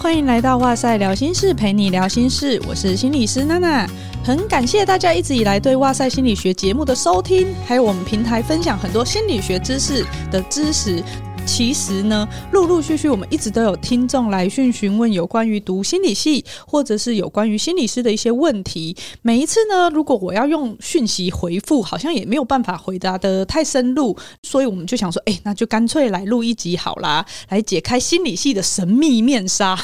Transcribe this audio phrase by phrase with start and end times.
[0.00, 3.88] 欢迎来到哇塞聊心事，陪你聊心事，我是心理师娜娜。
[4.24, 11.02] 很感谢大家一直以来对哇塞心理学节目的收听，还有我们平台分享很多心理学知识的知识。
[11.44, 18.96] 其实呢，陆陆续续我们一直都有听众来讯询问有关于读心理系，或者是有关于心理师的一些问题。
[19.20, 29.78] 每一次呢，如果我要用讯息回复，好像也没有办法回答的太深入，所以我们就想说，哎，那就干脆来录一集好啦，来解开心理系的神秘面纱。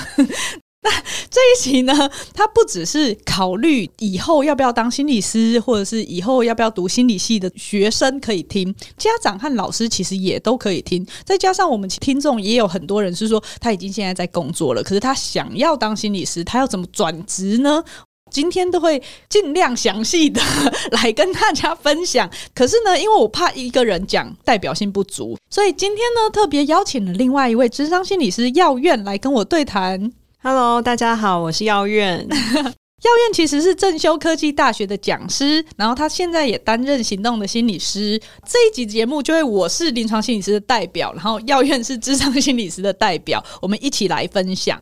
[0.81, 0.91] 那
[1.29, 1.93] 这一期呢，
[2.33, 11.07] 它不只是考虑以后要不要当心理师，或者是以后要不要读心理系的学生可以听，家长和老师其实也都可以听。
[11.25, 17.85] 再加上我们听众也有很多人是说，他已经现在在工作了，可是他想要当心理师，他要怎么转职呢？
[18.31, 20.41] 今天都会尽量详细的
[20.93, 22.31] 来跟大家分享。
[22.55, 30.13] 可是呢，因为我怕一个人讲代表性不足，所以今天呢，特别邀请了另外一位智商心理师耀苑来跟我对谈。
[30.41, 32.25] Hello，大家好，我是耀苑。
[32.31, 38.21] 耀苑其实是正修科技大学的讲师，然后他现在也担任行动的心理师。
[38.47, 44.81] 这一集节目就会我是临床心理师的代表，然后耀苑是智商心理师的代表，我们一起来分享。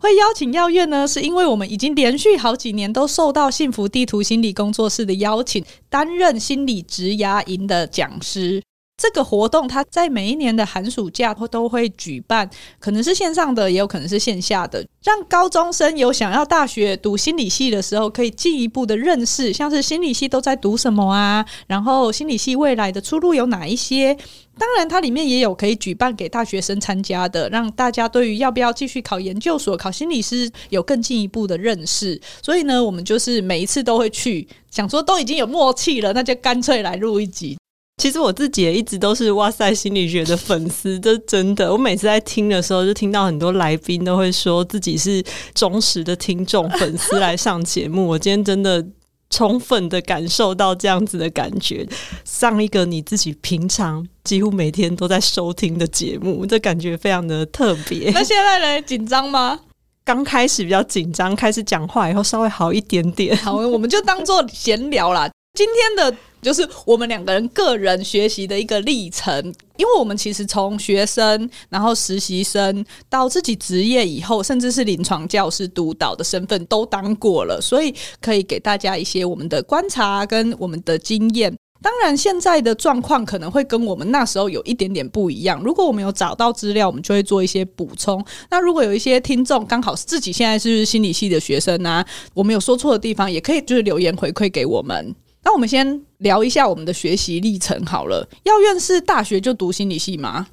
[0.00, 8.60] 会邀请耀院呢，是因为我们已经连续好几年都受到幸福地图心理工作室的邀请，担任心理职涯营的讲师。
[8.98, 24.16] 这个活动，它在每一年的寒暑假都会举办，可能是线上的，也有可能是线下的，让高中生有想要大学读心理系的时候，可以进一步的认识，像是心理系都在读什么啊，然后心理系未来的出路有哪一些。
[24.58, 32.20] 当然，它里面也有可以举办给大学生参加的，让大家对于要不要继续考研究所、考心理师有更进一步的认识。
[32.42, 37.57] 所以呢，我们就是每一次都会去，想说都已经有默契了，那就干脆来录一集。
[37.98, 41.70] 其实我自己也一直都是哇塞心理学的粉丝，这真的。
[41.70, 45.22] 我每次在听的时候，就听到很多来宾都会说自己是
[45.52, 48.06] 忠实的听众粉丝来上节目。
[48.06, 48.86] 我今天真的
[49.30, 51.86] 充分的感受到这样子的感觉，
[52.24, 58.10] 上一个你自己平常几乎每天都在收听的节目，这感觉非常的特别。
[58.14, 58.82] 那现在呢？
[58.82, 59.58] 紧张吗？
[60.04, 63.36] 刚开始比较紧张，开始讲话以后稍微好一点点。
[63.36, 65.28] 好，我们就当做闲聊啦。
[65.58, 66.16] 今天的。
[66.40, 69.36] 就是我们两个人个人学习的一个历程，
[69.76, 81.52] 因为我们其实从学生，然后实习生到自己职业以后，甚至是临床教师、督导的身份都当过了，所以可以给大家一些我们的观察跟我们的经验。
[81.82, 85.60] 当然，现在的状况可能会跟我们那时候有一点点不一样。
[85.64, 88.24] 如果我们有找到资料，我们就会做一些补充。
[88.48, 95.12] 那如果有一些听众刚好是自己现在是心理系的学生啊，我们有说错的地方，也可以就是留言回馈给我们。
[95.44, 98.28] 那我们先聊一下我们的学习历程好了。
[98.44, 100.46] 耀院是大学就读心理系吗？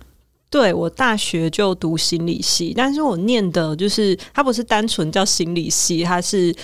[0.49, 6.55] 对，我大学就读心理系，但是我念的就是它不是单纯叫心理系，它是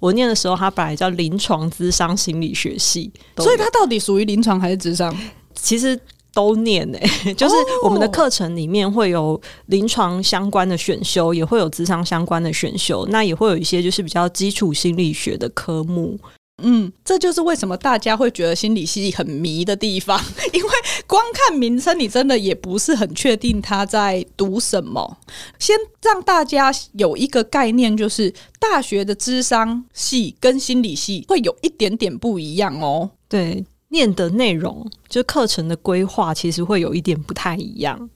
[0.00, 5.16] 我念的时候它本来叫临床咨商心理学系，所以它到底属于临床还是咨商？
[5.54, 5.98] 其实
[6.34, 7.54] 都念诶、欸， 就是
[7.84, 16.18] 我们的课程里面会有临床相关的选修，也会有咨商相关的选修，那也会有一些就是比较基础心理学的科目。
[16.62, 20.18] 嗯，这就是为什么大家会觉得心理系很迷的地方，
[20.54, 20.70] 因为
[21.06, 25.18] 光看名称，你真的也不是很确定他在读什么。
[25.58, 33.10] 先让大家有一个概念，就是大学的智商系跟心理系会有一点点不一样哦。
[33.28, 38.08] 对，念的内容就课程的规划，其实会有一点不太一样。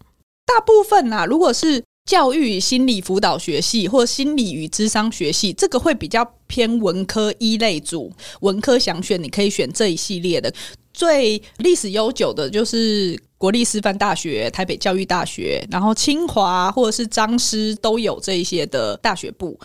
[0.46, 8.12] 大部分啊，如果是教育心理辅导学系或心理与智商学系，这个会比较偏文科一类组。
[8.40, 10.52] 文科想选，你可以选这一系列的。
[10.92, 19.56] 最历史悠久的就是国立师范大学、台北教育大学，然后清华或者是张师都有这一些的大学部。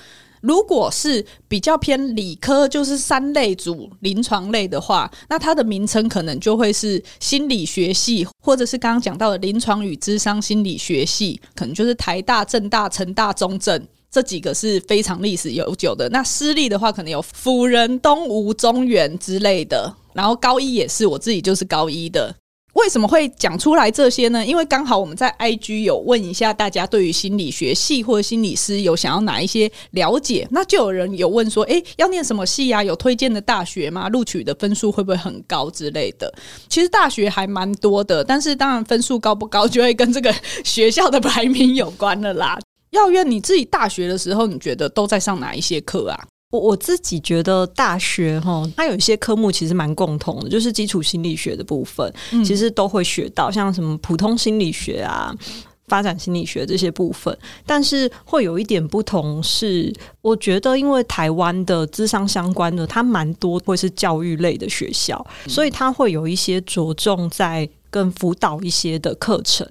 [0.46, 16.08] 如果是比较偏理科，就是三类组临床类的话，那它的名称可能就会是心理学系，或者是刚刚讲到的临床与智商心理学系，可能就是台大、政大、成大、中正这几个是非常历史悠久的。
[16.10, 22.36] 那私立的话，可能有辅仁、东吴、中原之类的，然后高一也是，我自己就是高一的。
[22.76, 24.46] 为什么会讲出来这些呢？
[24.46, 32.84] 因为刚好我们在 IG 有问一下大家，对于心理学系或者心理师有想要哪一些了解，那就有人有问说：“诶，要念什么系啊？
[32.84, 34.10] 有推荐的大学吗？
[34.10, 36.32] 录取的分数会不会很高之类的？”
[36.70, 40.34] 其实大学还蛮多的，但是当然分数高不高就会跟这个
[40.64, 42.60] 学校的排名有关了啦。
[42.92, 46.20] 耀苑你自己大学的时候，你觉得都在上哪一些课啊？
[46.56, 52.14] 我我自己觉得大学哈，它有一些科目其实蛮共同的，就是基础心理学的部分，
[52.46, 55.36] 其实都会学到，像什么普通心理学啊、
[55.88, 69.68] 发展心理学这些部分，但是会有一点不同是，我觉得因为台湾的智商相关的，它蛮多会是教育类的学校，所以它会有一些着重在更辅导一些的课程。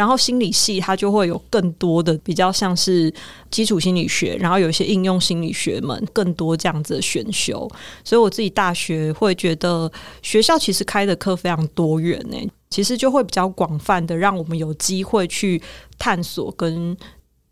[0.00, 3.12] 然后心理系它就会有更多的比较像是
[3.50, 7.70] 基础心理学，然后有一些应用心理学门更多这样子的选修。
[8.02, 9.92] 所以我自己大学会觉得
[10.22, 15.60] 学校其实开的课非常多元呢、其实就会比较广泛的让我们有机会去
[15.98, 16.96] 探索，跟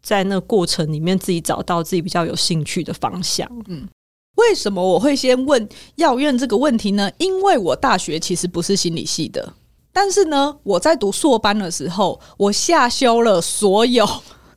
[0.02, 3.46] 在那过程里面自己找到自己比较有兴趣的方向。
[3.66, 3.86] 嗯，
[4.36, 7.12] 为什么我会先问药院这个问题呢？
[7.18, 9.52] 因为我大学其实不是心理系的。
[10.00, 14.08] 但是呢，我在读硕班的时候，我下修了所有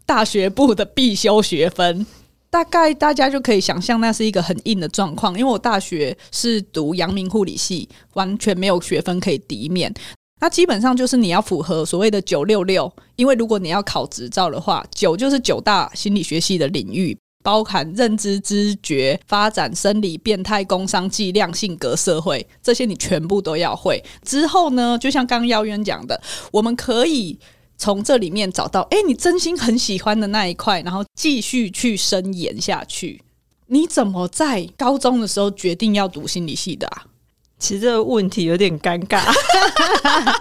[0.06, 2.06] 大学部的必修学分。
[2.52, 5.36] 大概大家就可以想象，那是一个很硬的状况。
[5.36, 9.92] 因为我大学是读阳明护理系，完全没有学分可以抵免。
[10.40, 17.18] 那基本上就是你要符合所谓的九六六，因为如果你要考执照的话，九就是九大心理学系的领域。
[17.44, 24.04] 包含认知、知觉、发展、生理、变态、工商、计量、性格、社会，这些你全部都要会。
[24.24, 26.22] 之后呢，就像刚刚耀渊讲的，
[26.52, 27.38] 我们可以
[27.78, 33.22] 从这里面找到，哎，你真心很喜欢的那一块，然后继续去深研下去。
[33.68, 37.06] 你怎么在高中的时候决定要读心理系的啊？
[37.58, 39.24] 其实这个问题有点尴尬，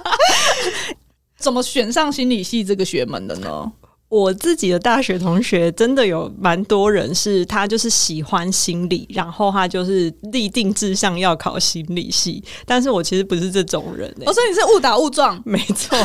[1.39, 3.71] 怎么选上心理系这个学门的呢？
[4.11, 12.43] 我自己的大学同学真的有蛮多人是，他就是喜欢心理，然后他就是立定志向要考心理系。
[12.67, 15.97] 但是我其实不是这种人，欸，我说，哦，你是误打误撞， 没错。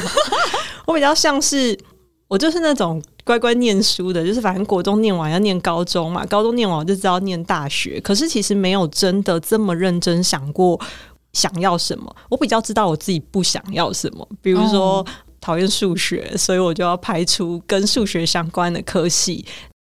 [0.85, 1.75] 我比较像是
[2.27, 7.99] 我就是那种乖乖念书的，就是反正国中念完要念高中嘛，高中念完我就知道念大学。
[8.01, 10.79] 可是其实没有真的这么认真想过
[11.33, 12.15] 想要什么。
[12.29, 15.03] 我比较知道我自己不想要什么，比如说。
[15.45, 19.45] 哦讨厌数学， 所以我就要排除跟数学相关的科系。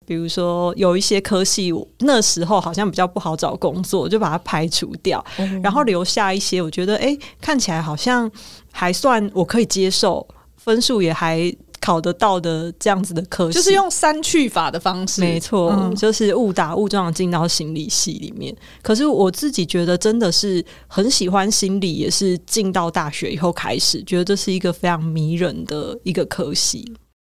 [0.06, 8.30] 比如说，有一些科系那时候好像比较不好找工作，就把它排除掉，嗯、然后留下一些我觉得哎，看起来好像
[8.72, 10.28] 还算我可以接受，
[10.58, 11.56] 分数也还。
[11.84, 18.56] 考得到的这样子的科系，就是用删去法的方式，没错，嗯、就是误打误撞进到心理系里面。
[18.82, 26.80] 可是我自己觉得真的是很喜欢心理，也是进到大学以后开始觉得这是一个非常迷人的一个科系。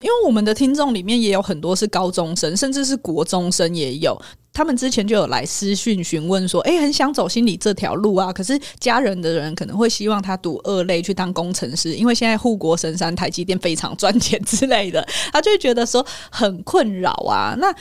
[0.04, 4.16] 因为我们的听众里面也有很多是高中生，甚至是国中生也有。
[4.56, 17.76] 他们之前就有来私讯询问说：“诶，很想走心理这条路啊，可是家人的人可能会希望他读二类去当工程师，因为现在护国神山台积电非常赚钱之类的， 他就会觉得说很困扰啊。”那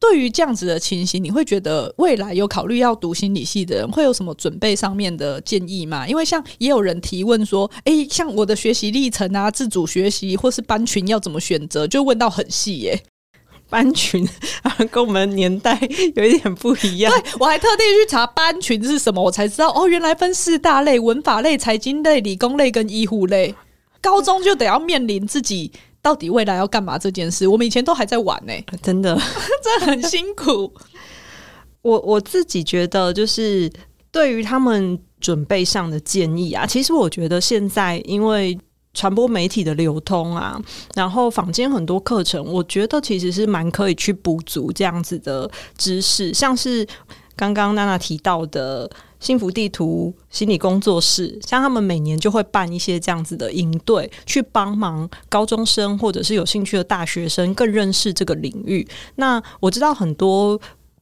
[0.00, 6.08] 对于这样子的情形，你会觉得未来有考虑要读心理系的人会有什么准备上面的建议吗？
[6.08, 13.00] 因为像也有人提问说：“诶，像我的学习历程啊，自主学习或是班群要怎么选择？”就问到很细耶。
[13.72, 14.28] 班群
[14.62, 15.78] 啊，跟我们年代
[16.16, 17.12] 有一点不一样。
[17.12, 23.54] 对，我还特地去查班群是什么，我才知道哦，原来分四大类：文法类、财经类、理工类跟医护类。
[24.00, 25.70] 高中就得要面临自己
[26.02, 27.46] 到底未来要干嘛这件事。
[27.46, 28.52] 我们以前都还在玩呢，
[28.82, 29.14] 真的，
[29.62, 30.72] 真的很辛苦。
[31.82, 33.70] 我我自己觉得，就是
[34.10, 38.58] 对于他们准备上的建议啊，其实我觉得现在因为。
[38.92, 40.60] 传播媒体的流通啊，
[40.94, 46.86] 然后坊间很多课程，我觉得其实是蛮可以去补足这样子的知识，像是
[47.36, 58.86] 刚刚娜娜提到的幸福地图心理工作室，像他们每年就会办一些这样子的营队，去帮忙高中生或者是有兴趣的大学生更认识这个领域。
[59.14, 60.60] 那我知道很多。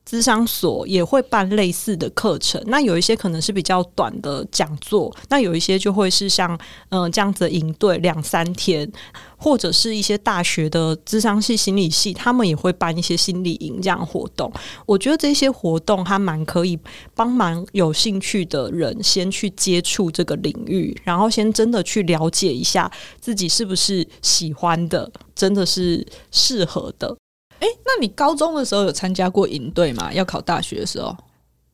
[0.08, 8.90] 咨商所也会办类似的课程，那有一些可能是比较短的讲座，那有一些就会是像嗯、这样子的营队两三天，
[9.36, 14.50] 或者是一些大学的咨商系、心理系，他们也会办一些心理营这样活动。
[14.86, 16.78] 我觉得这些活动还蛮可以
[17.14, 27.14] 帮忙有兴趣的人先去接触这个领域，然后先真的去了解一下自己是不是喜欢的，真的是适合的。
[27.60, 30.12] 哎，那你高中的时候有参加过营队吗？
[30.12, 31.16] 要考大学的时候，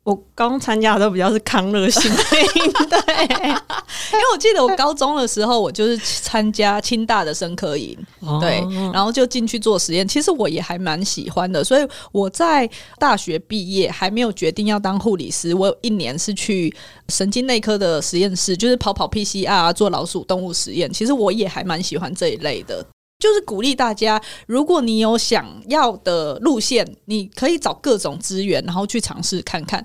[0.03, 2.99] 我刚参加的都比较是康乐性的营队，
[4.12, 8.62] 因为我记得我高中的时候，我就是参加清大的生科营，哦、对，
[8.93, 10.07] 然后就进去做实验。
[10.07, 16.75] 其实我也还蛮喜欢的，所以我在大学毕业还没有决定要当护理师，我有一年是去
[17.09, 20.93] 神经内科的实验室，就是跑跑 PCR 做老鼠动物实验。
[20.93, 22.85] 其实我也还蛮喜欢这一类的。
[23.25, 29.83] 就是鼓励大家，如果你有想要的路线，你可以找各种资源，然后去尝试看看。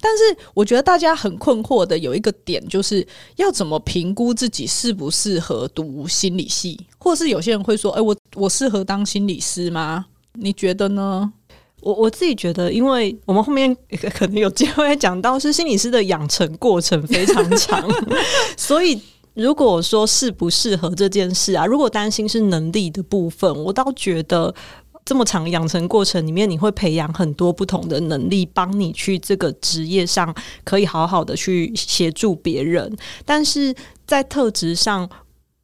[0.00, 10.06] 但是，我觉得大家很困惑的有一个点，就是要怎么评估自己适不适合读心理系，或是有些人会说：“哎、欸，我我适合当心理师吗？”
[10.40, 11.30] 你觉得呢？
[11.82, 13.76] 我我自己觉得，因为我们后面
[14.14, 17.86] 可能有机会讲到，是心理师的养成过程非常长，
[18.56, 18.98] 所以
[19.34, 24.54] 如果说适不适合这件事啊，如果担心是能力的部分，我倒觉得
[25.04, 30.34] 这么长养成过程里面，你会培养很多不同的能力，帮你去这个职业上
[30.64, 32.96] 可以好好的去协助别人。
[33.24, 33.74] 但是
[34.06, 35.08] 在特质上，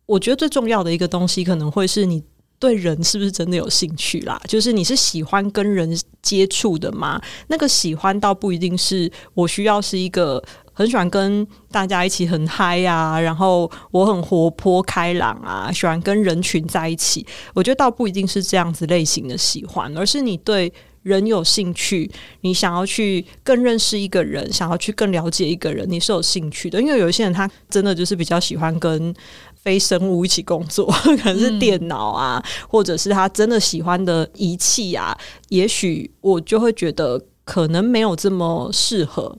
[0.07, 2.23] 我觉得最重要的一个东西，可能会是你。
[2.61, 4.37] 对人是不是真的有兴趣啦？
[4.49, 7.23] 就是你是喜欢跟人接触的吗？
[7.47, 10.43] 那个喜欢倒不一定是我需要是一个
[10.79, 17.27] 很喜欢跟大家一起很嗨啊，然后我很活泼开朗啊，喜欢跟人群在一起。
[17.53, 22.09] 我觉得倒不一定是这样子类型的喜欢，而是你对人有兴趣，
[22.43, 26.81] 你想要去更认识一个人，想要去更了解一个人，你是有兴趣的。
[26.81, 29.13] 因为有一些人他真的就是比较喜欢跟。
[29.61, 35.15] 非生物一起工作，可能是电脑啊，或者是他真的喜欢的仪器啊，
[35.49, 39.37] 也许我就会觉得可能没有这么适合。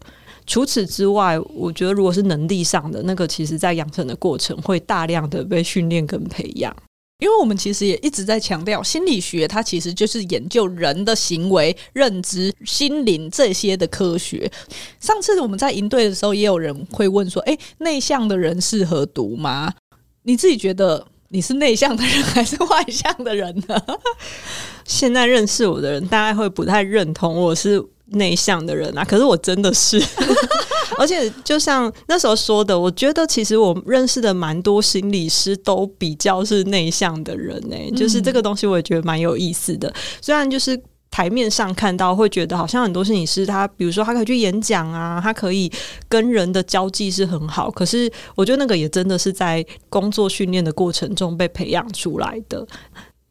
[0.50, 6.76] 除此之外，我觉得如果是能力上的那个，其实在养成的过程会大量的被训练跟培养。
[7.20, 14.52] 因为我们其实也一直在强调，心理学它其实就是研究人的行为、认知、心灵这些的科学。
[15.00, 19.72] 上次我们在营队的时候，也有人会问说：“诶，内向的人适合读吗？”
[20.24, 23.80] 你自己觉得你是内向的人还是外向的人呢？
[24.86, 30.02] 现在认识我的人大概会不太认同我是内向的人啊，可是我真的是，
[30.98, 40.80] 而且就像那时候说的，我觉得其实我认识的蛮多心理师都比较是内向的人呢、欸，就是这个东西我也觉得蛮有意思的，虽然就是。
[41.12, 45.70] 台面上看到会觉得好像很多心理师，他比如说他可以去演讲啊，他可以
[46.08, 47.70] 跟人的交际是很好。
[47.72, 52.64] 可是我觉得那个也真的是在工作训练的过程中被培养出来的。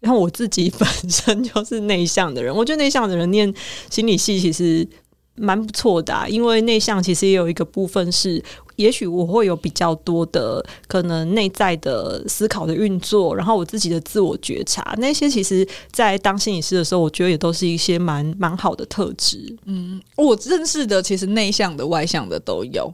[0.00, 3.52] 然后我自己 本身就是内向的人，我觉得内向的人念
[3.90, 4.86] 心理系其实
[5.34, 8.42] 蛮不错的，因为内向其实也有一个部分是。
[8.78, 19.52] 也许我会有比较多的可能内在的思考的运作，然后我自己的自我觉察，那些其实，在当心理师的时候，我觉得也都是一些蛮蛮好的特质。
[19.64, 22.88] 嗯，我认识的其实内向的、外向的都有。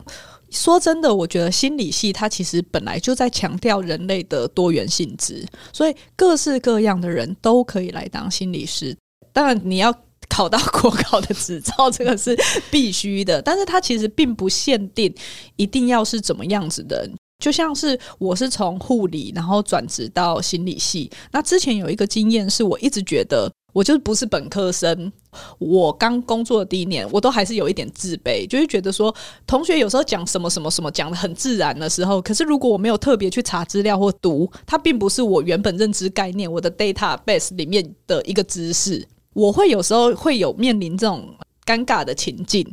[0.54, 8.96] 说真的，我觉得心理系它其实本来就在强调人类的多元性质，所以各式各样的人都可以来当心理师。
[9.32, 9.94] 当然，你要。
[10.26, 12.34] 考到国考的执照，这个是
[12.70, 15.14] 必须的，但是它其实并不限定
[15.56, 17.08] 一定要是怎么样子的。
[17.38, 25.12] 就像是我是从护理然后转职到心理系，那之前有一个经验是我一直觉得我就不是本科生。
[25.58, 29.14] 我刚工作的第一年，我都还是有一点自卑，就是觉得说
[29.46, 39.06] 同学有时候讲什么什么什么讲的很自然的时候，可是如果我没有特别去查资料或读，它并不是我原本认知概念，我的 database 里面的一个知识。
[39.32, 41.34] 我会有时候会有面临这种
[41.66, 42.64] 尴尬的情境。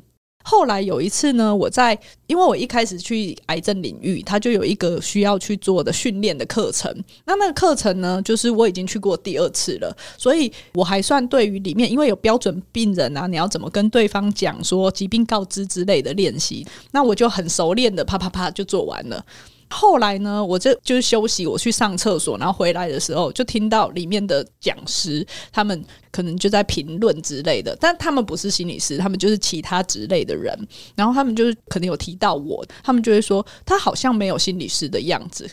[0.44, 6.92] 后来有一次呢，我在因为我一开始去癌症领域，它就有一个需要去做的训练的课程。
[7.26, 19.26] 那那个课程呢，就是我已经去过第二次了，所以我还算对于里面，因为有标准病人啊，你要怎么跟对方讲说疾病告知之类的练习，那我就很熟练的啪啪啪就做完了。
[19.72, 30.56] 后来呢，我这就是休息，我去上厕所，然后回来的时候就听到里面的讲师，他们可能就在评论之类的，但他们不是心理师，他们就是其他职类的人，
[30.96, 35.50] 然后他们就是可能有提到我，他们就会说他好像没有心理师的样子。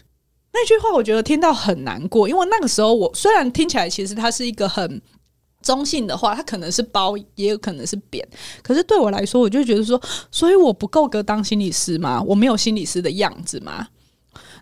[0.53, 5.01] 那句话我觉得听到很难过，因为那个时候我虽然听起来其实他是一个很
[5.63, 8.27] 中性的话，他可能是褒，也有可能是贬，
[8.63, 10.01] 可是对我来说，我就觉得说，
[10.33, 12.21] 所以我不够格当心理师吗？
[12.23, 13.87] 我没有心理师的样子吗？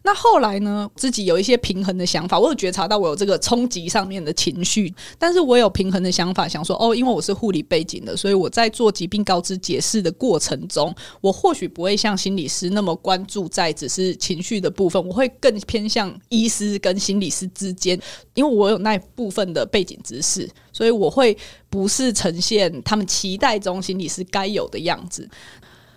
[0.06, 0.88] 那后来呢？
[0.94, 18.00] 自己有一些平衡的想法，我有觉察到我有这个冲击上面的情绪，但是我有平衡的想法，想说哦，因为我是护理背景的，所以我在做疾病告知解释的过程中，我或许不会像心理师那么关注在只是情绪的部分，我会更偏向医师跟心理师之间，
[18.34, 21.36] 因为我有那部分的背景知识，所以我会
[21.68, 25.28] 不是呈现他们期待中心理师该有的样子。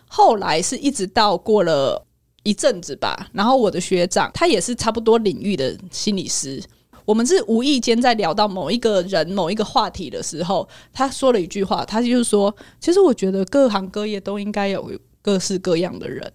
[0.08, 2.04] 后来是一直到过了。
[2.44, 6.64] 一阵子吧，然后我的学长他也是差不多领域的心理师，
[7.06, 14.90] 我们是无意间在聊到某一个人某一个话题的时候，他说了一句话，他就是说，其实我觉得各行各业都应该有
[15.22, 16.32] 各式各样的人，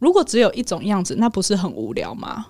[0.00, 2.48] 如果只有一种样子，那不是很无聊吗？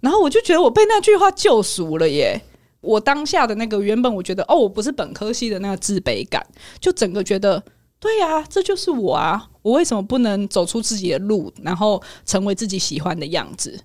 [0.00, 2.40] 然后我就觉得我被那句话救赎了耶，
[2.80, 6.44] 我当下的那个原本我觉得哦，我不是本科系的那个自卑感，
[6.80, 7.62] 就整个觉得。
[8.00, 9.50] 对呀、啊，这就是我啊！
[9.62, 13.78] 我为什么不能走出自己的路，然后成为自己喜欢的样子？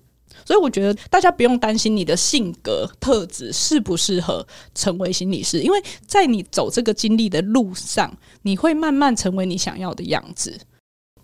[0.46, 10.60] 所以我觉得大家不用担心你的性格特质适不适合成为心理师，因为在你走这个经历的路上，你会慢慢成为你想要的样子。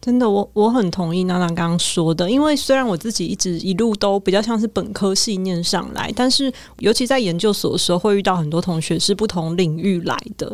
[0.00, 10.50] 真的，我我很同意娜娜刚刚说的，因为虽然我自己一直一路都比较像是本科系念上来，但是尤其在研究所的时候，会遇到很多同学是不同领域来的。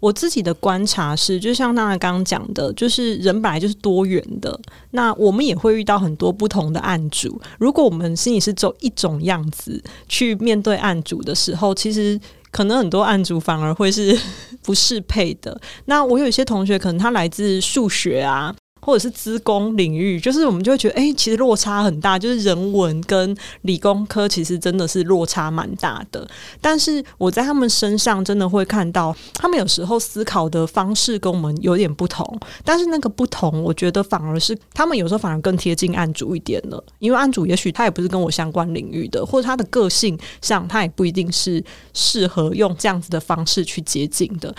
[0.00, 4.58] 我自己的观察是，就像娜娜刚刚讲的，就是人本来就是多元的，
[4.90, 7.40] 那我们也会遇到很多不同的案主。
[7.60, 14.18] 如果我们心里是走一种样子去面对案主的时候，其实可能很多案主反而会是
[14.62, 15.60] 不适配的。
[15.84, 18.52] 那我有一些同学，可能他来自数学啊。
[18.80, 26.28] 或者是资工领域，就是我们就会觉得，哎、其实落差很大，就是人文跟理工科其实真的是落差蛮大的。
[26.60, 44.54] 但是我在他们身上真的会看到，他们有时候思考的方式跟我们有点不同，但是那个不同，我觉得反而是他们有时候反而更贴近案主一点了，因为案主也许他也不是跟我相关领域的，或者他的个性上他也不一定是适合用这样子的方式去接近的。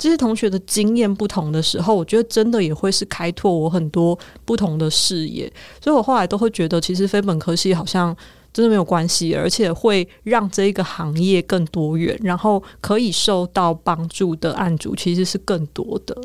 [0.00, 8.16] 这些同学的经验不同的时候，我觉得真的也会是开拓我很多不同的视野，所以我后来都会觉得，其实非本科系好像
[8.50, 16.16] 真的没有关系，而且会让这一个行业更多元，然后可以受到帮助的案主其实是更多的。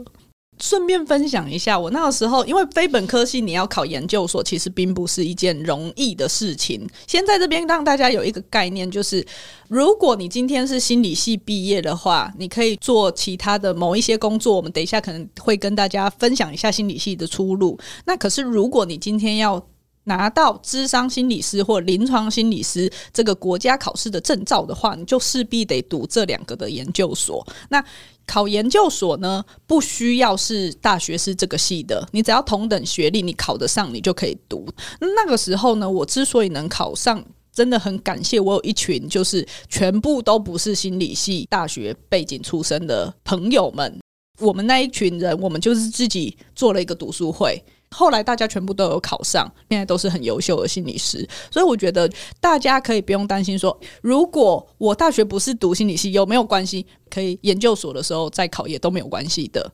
[0.59, 6.87] 顺便分享一下，我那个时候因为非本科系，你要考研究所，其实并不是一件容易的事情。
[7.07, 9.25] 先在这边让大家有一个概念，就是
[9.67, 14.55] 如果你今天是心理系毕业的话，你可以做其他的某一些工作。
[14.55, 17.77] 我们等一下可能会跟大家分享一下心理系的出路。
[18.05, 19.61] 那可是如果你今天要
[20.05, 27.45] 拿到智商心理师或临床心理师这个国家考试的证照的话，你就势必得读这两个的研究所。
[27.69, 27.83] 那
[28.25, 34.67] 考研究所呢，不需要是大学是这个系的，你只要同等学历，你考得上，你就可以读。
[34.99, 43.99] 那个时候呢，我之所以能考上，真的很感谢我有一群就是全部都不是心理系大学背景出身的朋友们。
[44.39, 47.63] 我们那一群人，我们就是自己做了一个读书会。
[47.91, 52.09] 后来大家全部都有考上，现在都是很优秀的心理师，所以我觉得
[52.41, 56.85] 大家可以不用担心说，如果我大学不是读心理系，有没有关系？
[57.09, 59.71] 可以研究所的时候再考也都没有关系的。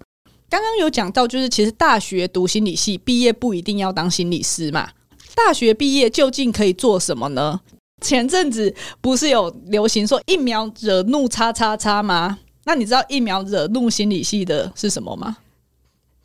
[0.49, 4.89] 刚刚有讲到，就是其实大学读心理系毕业不一定要当心理师嘛。
[5.33, 7.61] 大学毕业究竟可以做什么呢？
[8.01, 12.37] 前阵子不是有流行说疫苗惹怒叉叉叉吗？
[12.65, 15.37] 那你知道疫苗惹怒心理系的是什么吗？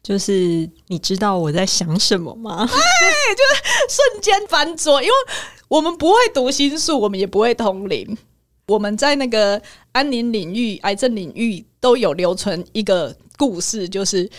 [0.07, 2.59] 就是你知道我在想什么吗？
[2.63, 5.15] 哎，就是瞬间翻桌，因为
[5.67, 8.17] 我们不会读心术，我们也不会通灵。
[8.69, 14.31] 我们在那个安宁领域、癌症领域都有留存一个故事，就是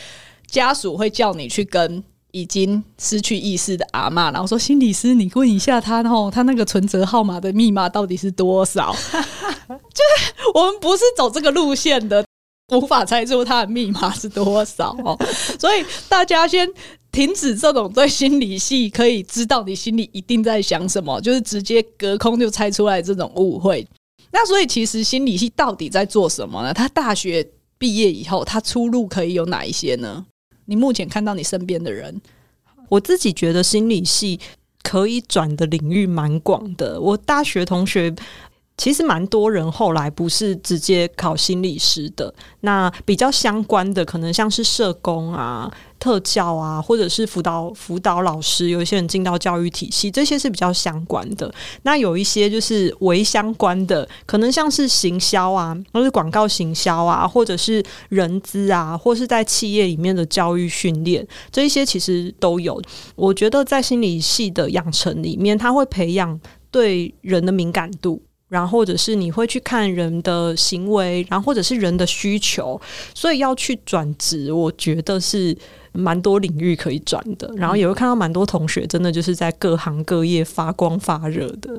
[0.50, 2.02] 家属会叫你去跟
[2.32, 8.96] 已经失去意识的阿嬷，然后说：“心理师，你问一下他，然后他那个存折号码的密码到底是多少？”
[9.68, 12.26] 就是我们不是走这个路线的。
[12.74, 15.18] 无法猜出他的密码是多少哦，
[15.58, 16.68] 所以大家先
[17.14, 23.88] 停止这种对心理系可以知道你心里一定在想什么，就是直接隔空就猜出来这种误会。
[24.32, 26.74] 那所以其实心理系到底在做什么呢？
[26.74, 30.26] 他大学毕业以后，他出路可以有哪一些呢？
[30.66, 32.22] 你目前看到你身边的人，
[32.90, 34.38] 我自己觉得心理系
[34.84, 37.00] 可以转的领域蛮广的。
[37.00, 38.14] 我大学同学。
[38.78, 51.52] 其实蛮多人后来不是直接考心理师的，那比较相关的可能像是社工啊、特教啊，或者是辅导辅导老师，有一些人进到教育体系，这些是比较相关的。
[51.82, 62.80] 那有一些就是微相关的，可能像是行销啊，或是广告行销啊，或者是人资啊，或是在企业里面的教育训练，这一些其实都有。
[63.16, 68.22] 我觉得在心理系的养成里面，他会培养对人的敏感度。
[68.50, 72.80] 然后，或者是你会去看人的行为，然后或者是人的需求，
[73.14, 75.56] 所以要去转职，我觉得是
[75.92, 77.52] 蛮多领域可以转的。
[77.56, 81.78] 然后也会看到蛮多同学真的就是在各行各业发光发热的。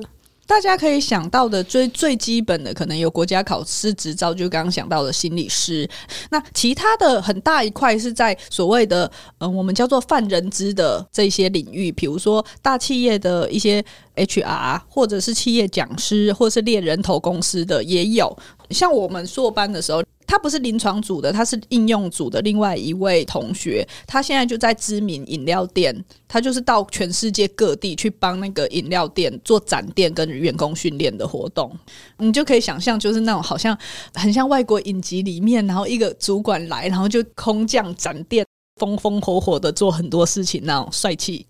[0.49, 5.87] 大家可以想到的最最基本的，可能有国家考试执照，就刚刚想到的心理师。
[6.31, 9.05] 那其他的很大一块是在所谓的
[9.37, 13.79] 嗯、呃，我们叫做泛人资的这些领域，比如说大企业的一些
[14.15, 18.35] HR，或者是企业讲师，或者是猎人头公司的也有。
[18.71, 20.03] 像我们硕班的时候。
[20.29, 22.39] 他不是临床组的，他是应用组的。
[22.41, 31.75] 另外一位同学，他现在就在知名饮料店，他就是到全世界各地去帮那个饮料店做展店跟员工训练的活动。
[32.19, 33.75] 你就可以想象，就是那种好像
[34.13, 38.45] 很像外国影集里面，然后一个主管来，然后就空降展店。
[38.79, 41.45] 风风火火的做很多事情那种帅气。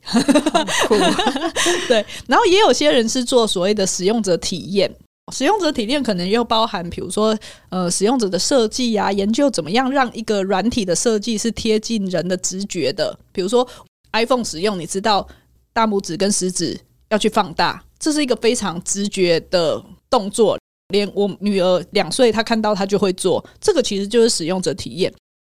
[0.87, 0.95] 酷
[1.87, 4.91] 对，然后也有些人是做所谓的使用者体验。
[5.31, 7.37] 使用者体验可能又包含，比如说，
[7.69, 13.17] 呃，使用者的设计啊，研究怎么样让一个软体的设计是贴近人的直觉的。
[13.31, 13.67] 比如说
[14.13, 15.27] iPhone 使用，你知道
[15.73, 20.57] 大拇指跟食指要去放大，这是一个非常直觉的动作。
[20.89, 23.45] 连我女儿两岁，她看到她就会做。
[23.61, 25.13] 这个其实就是使用者体验，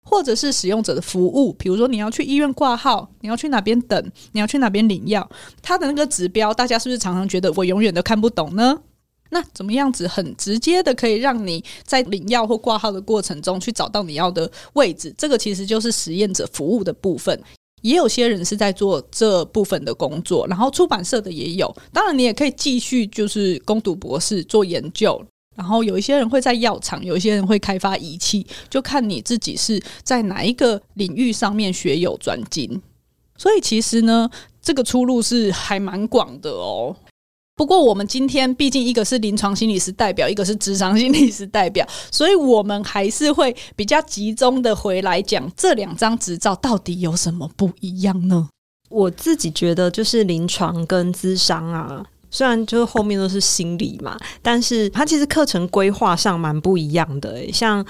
[0.08, 1.52] 或者是使用者的服务。
[1.54, 5.28] 比如说你要去医院挂号，你要去哪边等，你要去哪边领药，
[5.60, 8.78] 它的那个指标，大家是不是常常觉得我永远都看不懂呢？
[9.34, 15.12] 那怎么样子很直接的可以让你在领药或挂号的过程中去找到你要的位置？
[15.18, 17.36] 这个其实就是实验者服务的部分。
[17.82, 21.76] 也有些人是在做这部分的工作，然后出版社的也有。
[21.92, 25.22] 当然，你也可以继续就是攻读博士做研究。
[25.56, 32.80] 然后有一些人会在药厂，有一些人会开发仪器，就看你自己是在哪一个领域上面学有专精。
[33.36, 34.30] 所以其实呢，
[34.62, 36.96] 这个出路是还蛮广的哦。
[37.56, 48.48] 不过，我们今天毕竟一个是临床心理师代表，一个是职商心理师代表，所以我们还是会比较集中的回来讲这两张执照到底有什么不一样呢？
[48.90, 52.04] 我自己觉得就是临床跟资商啊。
[52.34, 57.52] 虽然就是后面都是心理嘛，但是它其实课程规划上蛮不一样的诶。
[57.52, 57.84] 像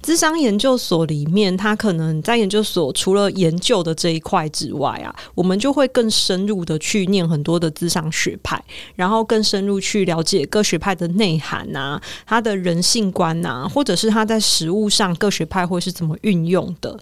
[0.00, 8.58] 智商研究所里面，它可能在研究所除了研究的这一块之外啊，我们就会更深入的去念很多的智商学派，
[8.94, 16.98] 然后更深入去了解各学派的内涵啊，他的人性观啊，或者是他在实务上各学派会是怎么运用的，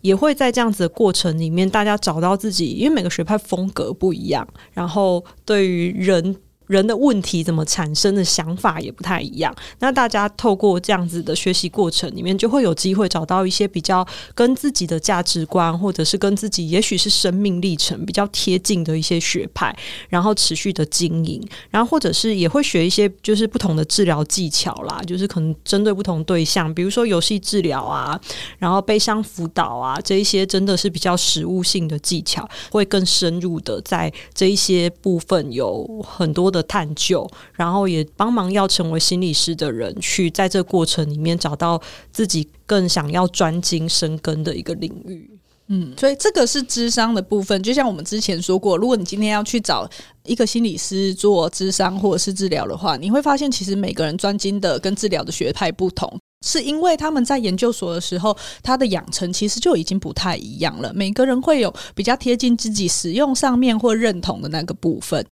[0.00, 6.36] 也会在这样子的过程里面，大家找到自己，因为每个学派风格不一样，然后对于人。
[6.72, 19.76] 人的问题怎么产生的想法也不太一样，那大家透过这样子的学习过程里面，就会有机会找到一些比较跟自己的价值观，或者是跟自己也许是生命历程比较贴近的一些学派，
[20.08, 28.18] 然后持续的经营，然后或者是也会学一些就是不同的治疗技巧啦，就是可能针对不同对象，比如说游戏治疗啊，
[28.58, 36.61] 然后悲伤辅导啊，这一些真的是比较实务性的技巧，会更深入的在这一些部分有很多的。
[36.62, 45.30] 探究，然后也帮忙要成为心理师的人，去在这过程里面找到自己更想要专精深耕的一个领域。
[45.68, 47.62] 嗯，所以这个是智商的部分。
[47.62, 49.88] 就像我们之前说过，如果你今天要去找
[50.24, 60.92] 一个心理师做咨商或者是治疗的话，你会发现其实每个人专精的跟治疗的学派不同，是因为他们在研究所的时候，他的养成其实就已经不太一样了。
[60.92, 65.24] 每个人会有比较贴近自己使用上面或认同的那个部分。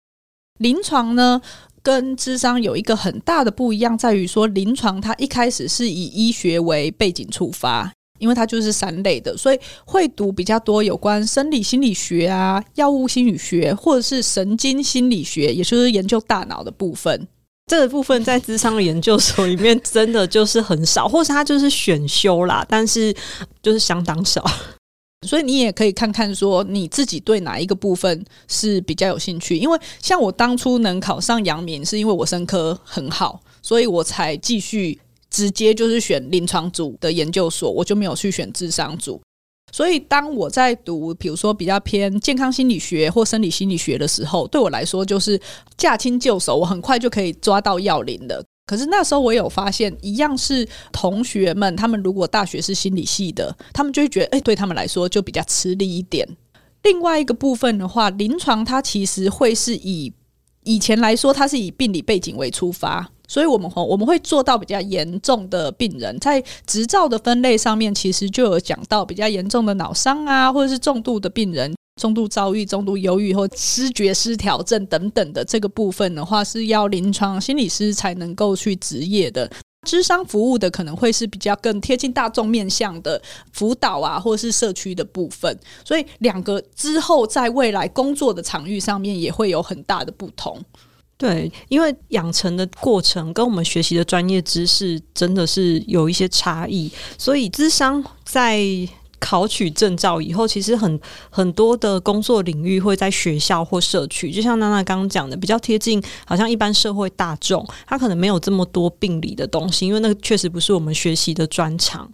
[0.59, 1.41] 临床呢，
[1.83, 17.27] 跟智商有一个很大的不一样，在于说临床它一开始是以医学为背景出发，因为它就是三类的，所以会读比较多有关生理心理学啊、药物心理学，或者是神经心理学，也就是研究大脑的部分。
[17.67, 23.15] 这个部分在智商研究所里面真的就是很少，或是它就是选修啦，但是
[23.63, 24.43] 就是相当少。
[25.27, 39.21] 所以你也可以看看说你自己对哪一个部分是比较有兴趣，因为像我当初能考上阳明，是因为我生科很好，所以我才继续直接就是选临床组的研究所，我就没有去选智商组。
[39.71, 45.39] 所以当我在读，比如说比较偏健康心理学或生理心理学的时候，对我来说就是
[45.77, 48.43] 驾轻就熟，我很快就可以抓到要领的。
[48.69, 56.29] 可是那时候我有发现，一样是同学们，他们如果大学是心理系的，他们就会觉得，哎、对他们来说就比较吃力一点。
[56.83, 60.13] 另外一个部分的话，临床它其实会是以
[60.65, 71.75] 以前来说，它是以病理背景为出发，所以我们我们会做到比较严重的病人，在执照的分类上面，其实就有讲到比较严重的脑伤啊，或者是重度的病人。
[71.99, 79.51] 重度躁郁、中度忧郁或失觉失调症等等的这个部分的话，是要临床心理师才能够去执业的。
[79.87, 83.21] 智商服务的可能会是比较更贴近大众面向的
[83.53, 85.57] 辅导啊，或是社区的部分。
[85.85, 90.61] 所以两个之后在未来工作的场域上面也会有很大的不同。
[91.17, 98.89] 对，因为养成的过程跟我们学习的专业知识真的是有一些差异，所以智商在。
[99.19, 101.01] 考取证照以后，其实很
[101.31, 112.11] 很多的工作领域会在学校或社区，就像娜娜刚刚讲的，比较贴近，好像一般社会大众，他可能没有这么多病理的东西，因为那个确实不是我们学习的专长。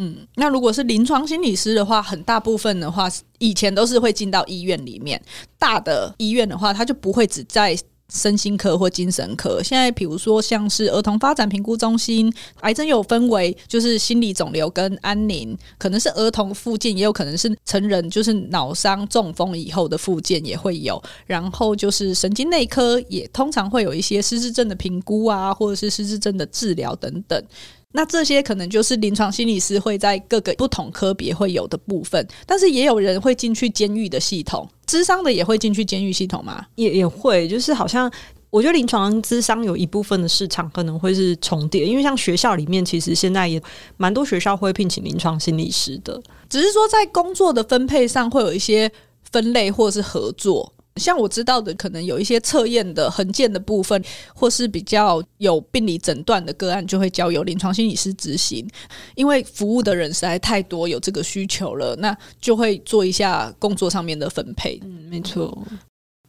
[0.00, 5.20] 嗯，那如果是临床心理师的话，很大部分的话，以前都是会进到医院里面，
[5.58, 7.76] 大的医院的话，他就不会只在
[8.12, 9.62] 身心科或精神科。
[9.62, 21.02] 现在比如说像是儿童发展评估中心，癌症有分为就是心理肿瘤跟安宁，可能是儿童复健，也有可能是成人，就是脑伤中风以后的附件也会有。
[21.26, 27.42] 然后就是神经内科也通常会有一些失智症的评估啊，或者是失智症的治疗等等。
[27.92, 36.66] 那这些可能就是临床心理师会在各个不同科别会有的部分，但是也有人会进去监狱的系统，智商的也会进去监狱系统吗？
[36.74, 38.10] 也也会，就是好像
[38.50, 43.60] 我觉得临床咨商有一部分的市场可能会是重叠，因为像学校里面其实现在也
[43.96, 46.20] 蛮多学校会聘请临床心理师的，
[46.50, 48.90] 只是说在工作的分配上会有一些
[49.32, 50.74] 分类或是合作。
[50.98, 54.02] 像我知道的，可能有一些测验的横件的部分，
[54.34, 58.68] 或是比较有病理诊断的个案，就会交由临床心理师执行。
[59.14, 64.80] 因为服务的人实在太多，有这个需求了，那就会做一下工作上面的分配。
[64.84, 65.56] 嗯，没错。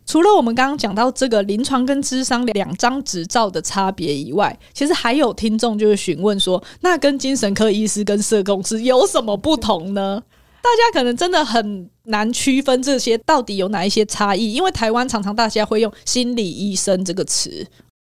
[0.05, 10.23] 除了我们刚刚讲到这个临床跟智商两张执照的差别以外，其实还有听众就是询问说，那跟精神科医师跟社工师有什么不同呢？
[10.62, 17.65] 大家可能真的很难区分这些到底有哪一些差异，因为台湾常常大家会用心理医生这个词，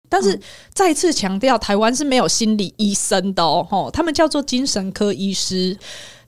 [0.08, 0.38] 但是
[0.74, 5.76] 再次强调，台湾是没有心理医生的哦，他们叫做精神科医师，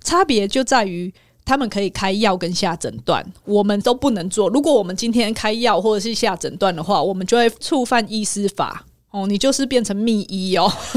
[0.02, 1.12] 差别就在于
[1.44, 4.48] 他们可以开药跟下诊断，我们都不能做。
[4.48, 10.72] 如果我们今天开药或者是下诊断的话，我们就会触犯医师法哦，你就是变成密医哦。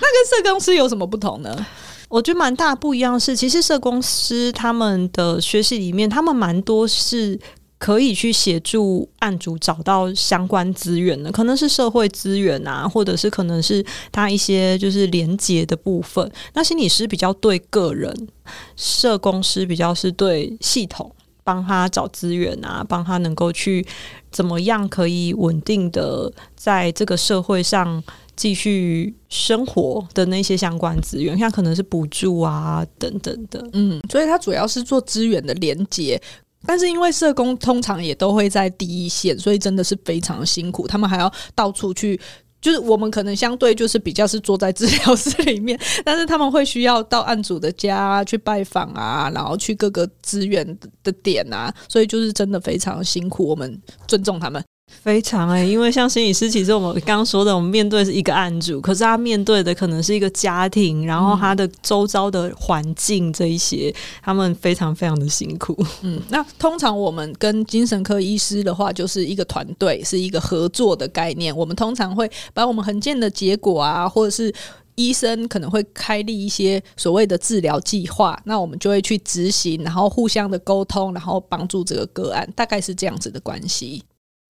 [0.00, 1.66] 那跟社工师有什么不同呢？
[2.08, 7.38] 我觉得蛮大不一样是，其实社公司他们的学习里面，他们蛮多是
[7.78, 16.32] 可以去协助案主找到相关资源的，可能是社会资源啊，或者是可能是他一些就是连接的部分。
[16.54, 18.28] 那心理师比较对个人，
[18.74, 23.86] 社工师比较是对系统，帮他找资源啊，帮他能够去
[24.32, 28.02] 怎么样可以稳定的在这个社会上。
[28.38, 36.20] 继续生活的那些相关资源，像可能是补助啊等等的，嗯，所以它主要是做资源的连接。
[36.64, 40.86] 但是因为社工通常也都会在第一线，所以真的是非常辛苦。
[40.86, 42.20] 他们还要到处去，
[42.60, 50.64] 就是我们可能相对就是比较是坐在治疗室里面，但是他们会需要到案主的家去拜访啊，然后去各个资源
[51.02, 53.46] 的点啊，所以就是真的非常辛苦。
[53.46, 54.62] 我们尊重他们。
[54.88, 65.76] 非常哎、因为像心理师，其实我们刚刚说的，我们面对是一个案主，可是他面对的可能是一个家庭，然后他的周遭的环境这一些，他们非常非常的辛苦。
[66.02, 71.56] 嗯，那通常我们跟精神科医师的话，就是一个团队，是一个合作的概念。
[71.56, 74.52] 我们通常会把我们衡鉴的结果啊，或者是
[74.96, 84.02] 医生可能会开立一些所谓的治疗计划，那我们就会去执行，然后互相的沟通，然后帮助这个个案，大概是这样子的关系。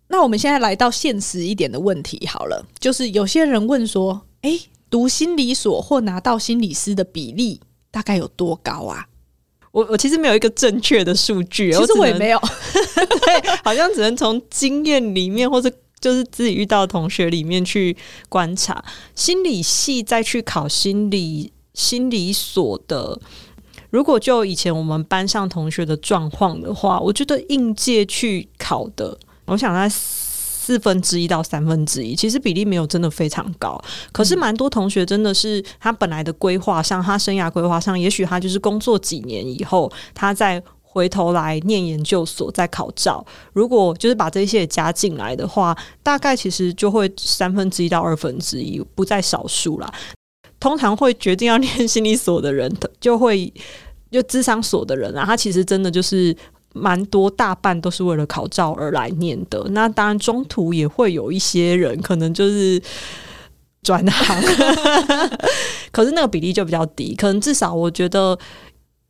[0.09, 9.07] 那我们现在来到现实一点的问题好了，就是有些人问说，诶，读心理所或拿到心理师的比例大概有多高啊？
[9.71, 17.94] 我我其实没有一个正确的数据， 其实我也没有， 对，好像只能从经验里面或者就是自己遇到的同学里面去
[18.31, 18.83] 观察。
[19.14, 23.21] 心理系再去考心理心理所的，
[23.90, 29.18] 如果就以前我们班上同学的状况的话，我觉得应届去考的。
[29.49, 33.83] 我想在四分之一到三分之一，其实比例没有真的非常高。
[34.13, 43.25] 可是蛮多同学真的是他本来的规划上，他生涯规划上，也许他就是工作几年以后，他再回头来念研究所再考照。
[43.55, 49.91] 如果就是把这些也加进来的话，大概其实就会三分之一到二分之一，不在少数啦。
[50.61, 53.51] 通常会决定要 念心理所的人，就会
[54.11, 56.37] 就智商所的人啊，他其实真的就是。
[56.79, 59.62] 蛮多，大半都是为了考照而来念的。
[59.71, 62.81] 那当然，中途也会有一些人可能就是
[63.83, 64.43] 转行，
[65.91, 67.14] 可是那个比例就比较低。
[67.14, 68.38] 可能至少我觉得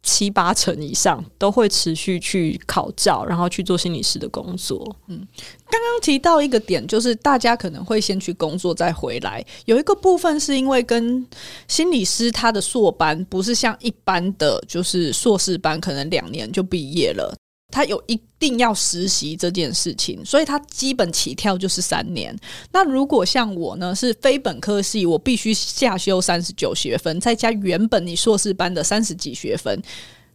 [0.02, 4.96] 七八成以上都会持续去考照，然后去做心理师的工作。
[5.08, 5.26] 嗯，
[5.68, 9.44] 刚刚提到一个点，就是大家可能会先去工作再回来。
[9.66, 11.26] 有一个部分是因为跟
[11.66, 17.36] 心理师他的硕班不是像一般的就是硕士班，可能两年就毕业了。
[17.70, 22.34] 他有一定要实习这件事情，所以他基本起跳就是三年。
[22.72, 29.82] 那如果像我呢，是非本科系，我必须下修三十九学分，再加原本你硕士班的三十几学分，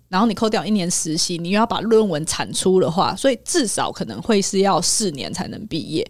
[0.09, 6.07] 然后你扣掉一年实习，你又要把论文产出的话，所以至少可能会是要四年才能毕业。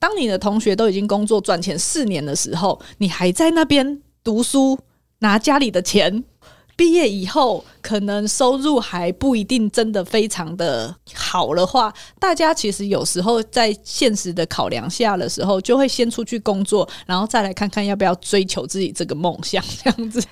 [0.00, 4.76] 当你的同学都已经工作赚钱四年的时候，你还在那边读书
[5.20, 6.24] 拿家里的钱。
[6.76, 20.22] 毕业以后可能收入还不一定真的非常的好的话，大家其实有时候在现实的考量下的时候，就会先出去工作，然后再来看看要不要追求自己这个梦想，这样子。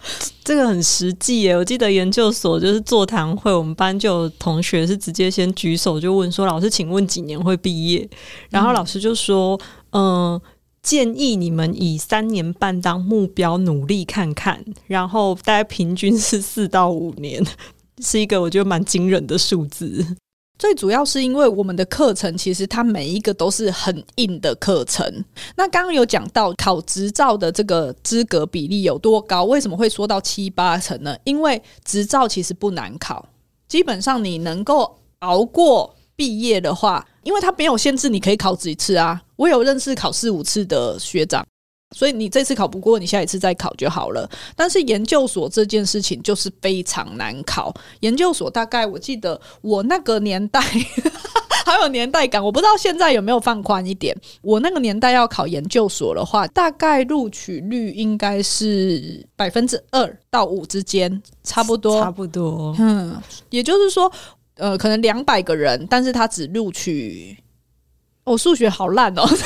[0.45, 1.57] 这个很实际耶。
[1.57, 8.09] 我记得研究所就是座谈会，我们班就有同学是直接先举手就问说：“老师，请问几年会毕业？”
[8.51, 9.61] 然后老师就说
[9.93, 10.41] ：“嗯。”
[10.83, 17.43] 建议你们以三年半当目标努力看看，然后大概平均是四到五年，
[18.03, 20.17] 是一个我觉得蛮惊人的数字。
[20.59, 25.25] 最主要是因为我们的课程其实它每一个都是很硬的课程。
[25.57, 29.45] 那刚刚有讲到考执照的这个资格比例有多高？
[29.45, 31.17] 为什么会说到七八成呢？
[31.25, 33.29] 因为执照其实不难考，
[33.67, 37.07] 基本上你能够熬过毕业的话。
[37.23, 39.23] 因为他没有限制，你可以考几次啊？
[39.37, 41.47] 我有认识考四五次的学长，
[41.95, 44.29] 所以你这次考不过，你下一次再考就好了。
[44.57, 47.73] 但是研究所这件事情就是非常难考。
[48.01, 50.61] 研究所大概我记得我那个 年代
[51.65, 54.13] 好有年代感，我不知道现在有没有放宽一点。
[54.41, 62.75] 我那个年代要考研究所的话，大概录取率应该是百分之二到五之间，差不多，差不多。
[62.81, 63.17] 嗯，
[63.51, 64.11] 也就是说。
[64.63, 67.37] 呃，可能两百个人，但是他只录取。
[68.23, 69.37] 我、数学好烂哦， 不要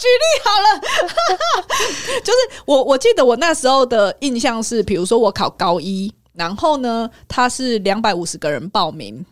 [0.00, 0.80] 举例好了。
[2.24, 9.24] 就是我，我记得我那时候的印象是，比如说我考高一，然后呢，他是两百五十个人报名，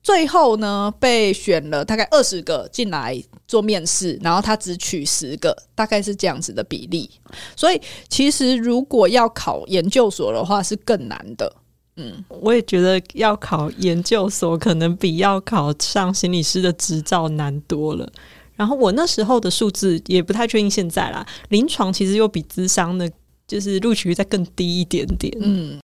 [0.00, 7.10] 最后呢被选了大概二十个进来做面试，然后他只取十个，大概是这样子的比例。
[7.56, 11.52] 所以其实如果要考研究所的话，是更难的。
[11.96, 18.06] 嗯，我也觉得要考研究所可能比要考上心理师的执照难多了。
[18.54, 23.10] 然后我那时候的数字也不太确定现在啦，临床其实又比资商的，
[23.46, 25.30] 就是录取率再更低一点点。
[25.40, 25.78] 嗯，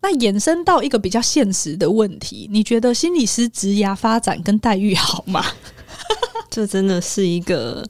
[0.00, 5.44] 那延伸到一个比较现实的问题，你觉得心理师职涯发展跟待遇好吗？
[6.50, 7.86] 这真的是一个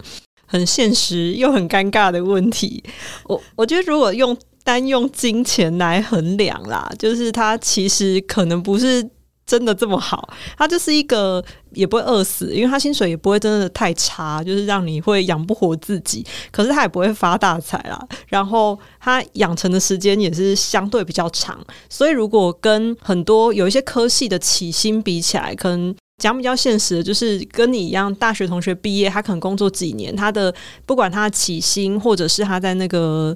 [0.47, 2.83] 很现实又很尴尬的问题。
[3.25, 9.09] 我我觉得如果用单用金钱来衡量啦，就是他其实可能不是
[9.47, 11.43] 真的这么好，他就是一个
[11.73, 17.99] 也不会饿死，因为他薪水也不会真的太差，就是让你会养不活自己，可是他也不会发大财啦。
[18.27, 33.35] 然后他养成的时间也是相对比较长，所以如果跟很多有一些科系的起薪比起来，可能讲比较现实的，就是跟你一样，大学同学毕业，他可能工作几年，他的不管他起薪或者是他在那个。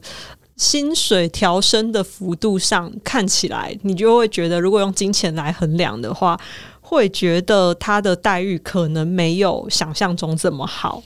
[0.63, 6.39] 薪水调升的幅度上看起来，你就会觉得，如果用金钱来衡量的话，
[6.81, 11.03] 会觉得他的待遇可能没有想象中这么好。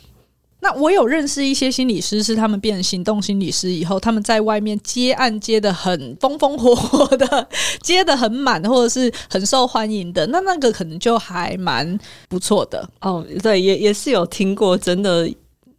[0.61, 7.49] 那我有认识一些心理师，是他们变成行动心理师以后，他们在外面接案接的很风风火火的，
[7.81, 12.87] 接的很满，或者是很受欢迎的，那那个可能就还蛮不错的。
[13.01, 15.31] 哦，对，也也是有听过，真的。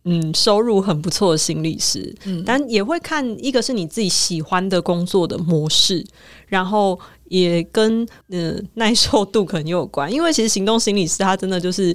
[0.09, 6.05] 嗯，收入很不错的心理师，嗯，但也会看一个是你自己喜欢的工作的模式，
[6.47, 11.93] 然后也跟嗯、呃、耐受度可能有关， 因为其实行动心理师他真的就是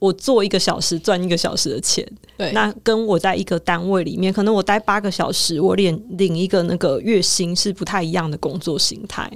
[0.00, 2.04] 我做一个小时赚一个小时的钱，
[2.36, 9.30] 对，那跟我在一个单位里面，可能我待八个小时，我领领一个那个月薪是不太一样的工作形态。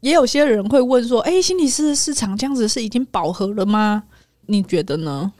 [0.00, 4.04] 也有些人会问说，哎、欸，心理师的市场这样子是已经饱和了吗？
[4.46, 5.32] 你觉得呢？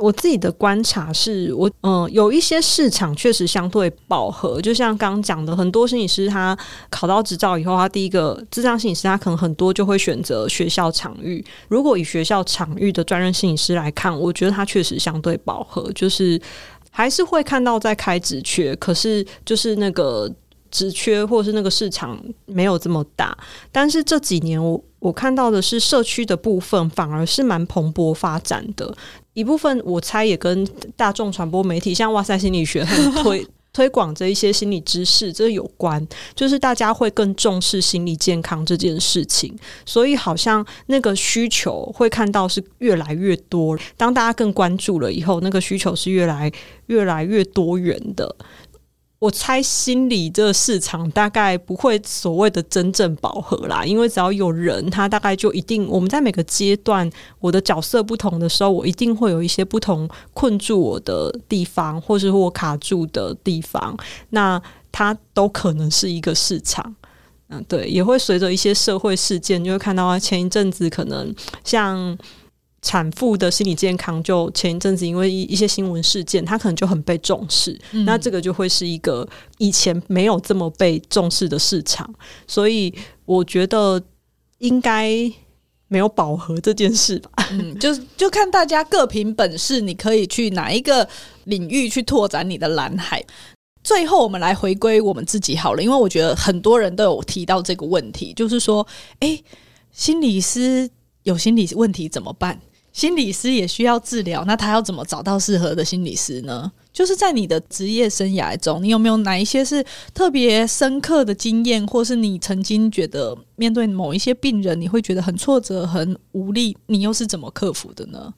[0.00, 6.56] 我自己的观察是我嗯，有一些市场确实相对饱和，就像刚刚讲的，很多心理师他
[6.90, 11.44] 考到执照以后，他第一个智障心理师，他可能很多就会选择学校场域。
[11.68, 16.40] 如果以学校场域的专任心理师来看，我觉得他确实相对饱和，就是
[16.90, 20.28] 还是会看到在开职缺，可是就是那个
[20.74, 23.36] 职缺或是那个市场没有这么大。
[23.70, 28.92] 但是这几年我我看到的是社区的部分反而是蛮蓬勃发展的。
[29.34, 36.06] 一部分我猜也跟大众传播媒体，像哇塞心理学很推 推广这一些心理知识，这有关，
[36.36, 39.52] 就是大家会更重视心理健康这件事情，
[39.84, 43.76] 所以好像那个需求会看到是越来越多。
[43.96, 46.48] 当大家更关注了以后，那个需求是越来
[46.86, 48.36] 越来越多元的。
[49.24, 55.88] 我猜心理这个市场大概不会所谓的真正饱和啦，因为只要有人，他大概就一定。
[55.88, 57.10] 我们在每个阶段，
[57.40, 63.96] 我的角色不同的时候，我一定会有一些不同困住我的地方，或是我卡住的地方。
[64.28, 64.60] 那
[64.92, 66.94] 它都可能是一个市场。
[67.48, 72.18] 嗯，对，也会随着一些社会事件，就会看到啊前一阵子可能像。
[72.84, 77.76] 产妇的心理健康，就前一阵子因为一一些新闻事件，他可能就很被重视。
[77.92, 79.26] 嗯、那这个就会是一个
[79.56, 82.08] 以前没有这么被重视的市场，
[82.46, 84.00] 所以我觉得
[84.58, 85.10] 应该
[85.88, 87.30] 没有饱和这件事吧。
[87.52, 91.08] 嗯，就就看大家各凭本事，你可以去哪一个
[91.44, 93.24] 领域去拓展你的蓝海。
[93.82, 98.86] 最后，我们来回归我们自己好了，因为我觉得很多人都有提到这个问题，就是说，
[99.20, 99.42] 哎，
[99.90, 100.90] 心理师
[101.22, 102.60] 有心理问题怎么办？
[102.94, 106.70] 心理师也需要治疗，那他要怎么找到适合的心理师呢？
[106.92, 109.84] 就是在你的职业生涯中，你有没有哪一些是
[110.14, 118.32] 特别深刻的经验，或是你曾经觉得面对某一些病人，你会觉得很挫折、很无力，你又是怎么克服的呢？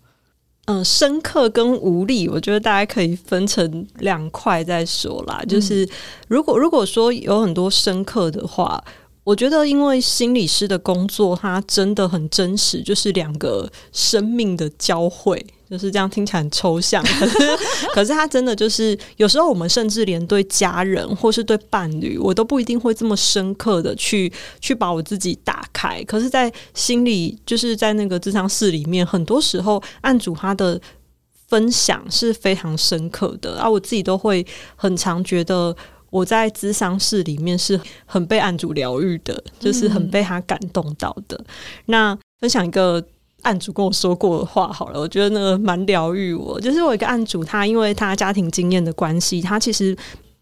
[0.65, 5.43] 嗯，深刻跟无力，我觉得大家可以分成两块再说啦。
[5.47, 5.87] 就是
[6.29, 8.83] 如果如果说有很多深刻的话。
[9.27, 17.05] 我觉得，因为心理师的工作，它真的很真实，就是两个生命的交汇，就是这样听起来很抽象，
[17.93, 26.01] 可是，它真的就是，有时候我们甚至连对家人或是对伴侣，我都不一定会这么深刻的去去把我自己打开。
[26.05, 30.81] 可是，在心里，就是在那个咨商室里面，很多时候案主他的
[31.49, 34.47] 分享是非常深刻的，而我自己都会
[34.77, 35.77] 很常觉得。
[36.11, 41.37] 我在咨商室里面是很被案主疗愈的，就是很被他感动到的。
[41.39, 41.47] 嗯、
[41.87, 43.05] 那分享一个
[43.43, 46.61] 案主跟我说过的话好了，我觉得那个蛮疗愈我。
[46.61, 49.97] 就是我一个案主，他因为他家庭经验的关系，他其实。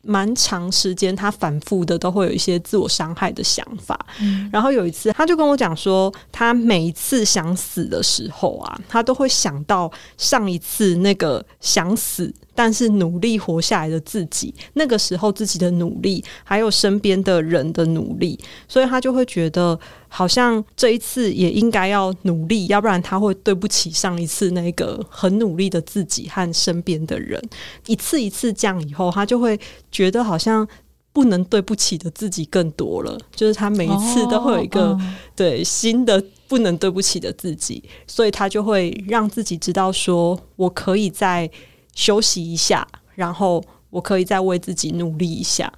[0.06, 3.98] 蛮长时间，他反复的都会有一些自我伤害的想法。
[4.20, 18.38] 嗯、然后有一次，他就跟我讲说，他每一次想死的时候啊，他都会想到上一次那个想死但是努力活下来的自己，那个时候自己的努力，还有身边的人的努力，
[18.68, 19.78] 所以他就会觉得。
[20.06, 27.42] 好像这一次也应该要努力，要不然他会对不起上一次那个很努力的自己和身边的人。
[27.86, 29.58] 一次一次这样以后，他就会
[29.90, 30.64] 觉得好像
[31.12, 33.18] 不能对不起的自己更多了。
[33.34, 41.50] 就是他每一次都会有一个、哦嗯、对新的不能对不起的自己，所以他就会让自己知道说，我可以再
[41.94, 45.72] 休息一下，然后我可以再为自己努力一下。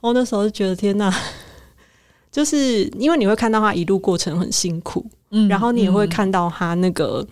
[0.00, 1.12] 我那时候就觉得天哪！
[2.32, 7.28] 就是因为你会看到他一路过程很辛苦，嗯，然后你也会看到他那个，嗯、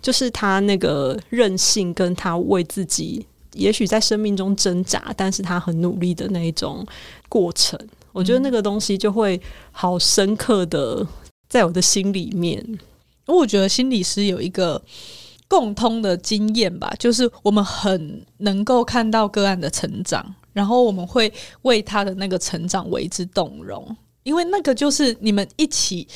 [0.00, 6.86] 就是他那个任性，跟他为自己，也许在生命中挣扎，但是他很努力的那一种
[7.28, 7.76] 过程。
[8.12, 9.40] 我觉得那个东西就会
[9.72, 11.04] 好深刻的
[11.48, 12.64] 在我的心里面。
[13.26, 14.80] 我觉得心理师有一个
[15.54, 21.32] 共通的经验吧，就是我们很能够看到个案的成长，然后我们会
[21.62, 23.96] 为他的那个成长为之动容。
[24.24, 26.08] 因为那个就是你们一起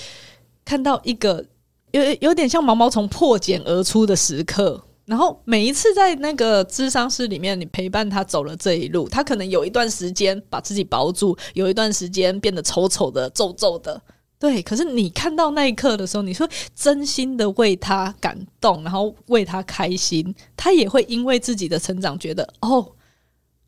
[0.64, 1.44] 看到一个
[1.92, 14.02] 有有点像毛毛虫破茧而出的时刻，然后每一次在那个智商室里面，你陪伴他走了这一路，他可能有一段时间把自己包住，有一段时间变得丑丑的、皱皱的，
[14.38, 14.62] 对。
[14.62, 22.92] 可是你看到那一刻的时候，你说真心的为他感动，然后为他开心，他也会因为自己的成长觉得哦。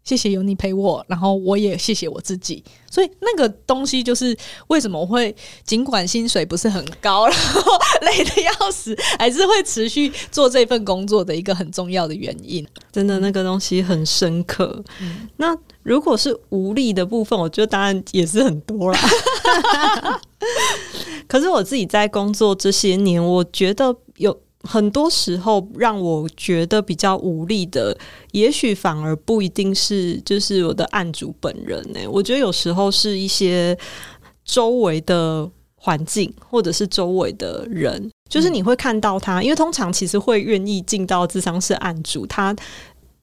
[0.02, 2.64] 谢谢有你陪我，然后我也谢谢我自己。
[2.90, 4.36] 所以那个东西就是
[4.68, 7.62] 为什么我会尽管薪水不是很高，然后
[8.00, 12.66] 累的要死，还是会持续做这份工作的一个很重要的原因。
[12.90, 14.82] 真的，那个东西很深刻。
[15.02, 18.98] 嗯，那如果是无力的部分，我觉得当然也是很多啦。
[21.28, 24.38] 可是我自己在工作这些年，我觉得有。
[24.62, 27.96] 很多时候让我觉得比较无力的，
[28.32, 33.74] 也许反而不一定是就是我的案主本人呢、我觉得有时候是一些
[34.44, 42.54] 周围的环境，或者是周围的人，就是你会看到他，因为通常其实会愿意进到智商室案主，他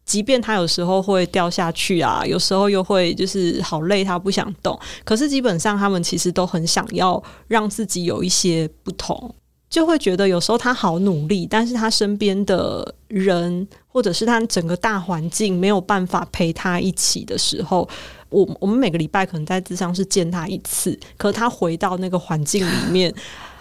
[0.07, 9.35] 即便他有时候会掉下去啊，有时候又会就是好累，他不想动，可是基本上他们其实都很想要让自己有一些不同。
[9.69, 17.87] 就会觉得有时候他好努力，但是他身边的人或者是他整个大环境没有办法陪他一起的时候，
[18.29, 23.13] 我我们每个礼拜可能在咨商是见他一次，可他回到那个环境里面。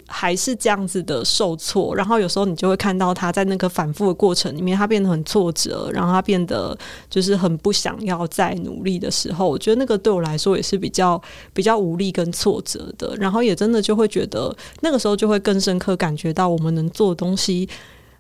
[0.09, 6.77] 还是这样子的受挫，然后有时候你就会看到他在那个反复的过程里面，他变得很挫折，然后他变得
[7.11, 11.21] 就是很不想要再努力的时候，我觉得那个对我来说也是比较
[11.53, 17.69] 比较无力跟挫折的，然后也真的就会觉得那个时候就会更深刻感觉到我们能做的东西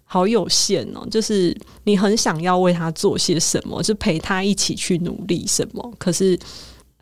[0.05, 6.39] 好有限哦，就是你很想要为他做些什么，就陪他一起去努力什么，可是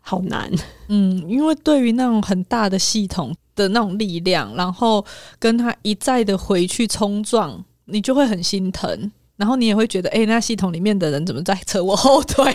[0.05, 0.49] 好难，
[0.87, 3.35] 嗯，因为对于那种很大的系统。
[3.55, 5.05] 的那种力量，然后
[5.39, 12.53] 跟他一再的回去冲撞，你就会很心疼，然后你也会觉得，哎、欸，那系统里面的人怎么在扯我后腿？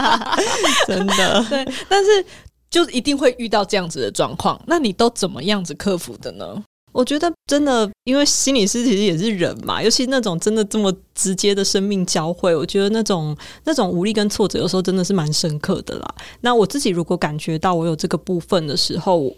[0.88, 2.24] 真的，对，但是
[2.70, 6.64] 就一定会遇到这样子的状况，那你都怎么样子克服的呢？
[6.94, 16.14] 我觉得真的，因为心理师其实也是人嘛，尤其那种真的这么直接的生命交汇，我觉得那种那种无力跟挫折，有时候真的是蛮深刻的啦。
[16.42, 19.34] 那我自己如果感觉到我有这个部分的时候，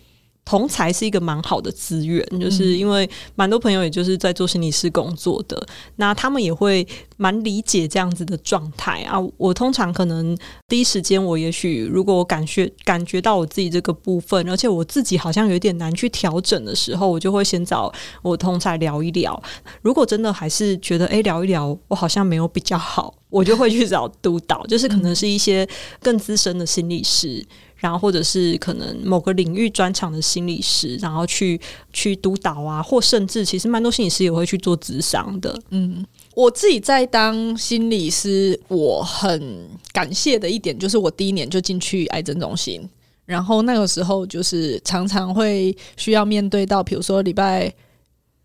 [0.47, 6.87] 同才是一个蛮好的资源，就是因为蛮多朋友也就是在做心理师工作的，嗯、那他们也会
[7.17, 9.19] 蛮理解这样子的状态啊。
[9.37, 10.39] 我通常可能
[10.69, 17.93] 第一时间，我也许如果我感觉感觉到我自己这个部分，而且我自己好像有点难去调整的时候，我就会先找
[18.23, 19.43] 我同才聊一聊。
[19.83, 25.69] 如果真的还是觉得诶，聊一聊，我好像没有比较好，我就会去找督导，就是可能是一些
[26.01, 27.45] 更资深的心理师。
[27.77, 31.61] 然后，或者是可能某个领域专长的心理师，然后去
[31.93, 35.59] 去督导啊，或甚至其实蛮多心理师也会去做咨商的。
[35.71, 36.05] 嗯，
[36.35, 42.89] 我自己在当心理师，我很感谢的一点就是，我第一年就进去癌症中心，
[43.27, 47.73] 然后那个时候就是常常会需要面对到，比如说礼拜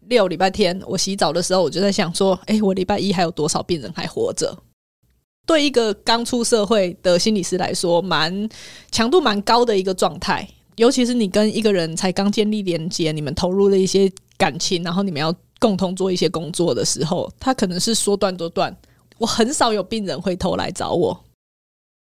[0.08, 4.58] 六、礼拜天，我洗澡的时候，我就在想说，哎，我礼拜一还有多少病人还活着？
[5.46, 8.50] 对一个刚出社会的心理师来说，蛮
[8.92, 10.48] 强度蛮高的一个状态。
[10.78, 18.76] 尤其是你跟一个人才刚建立连接，你们投入了一些感情，然后你们要共同做一些工作的时候，他可能是说断就断。
[19.18, 21.24] 我很少有病人回头来找我，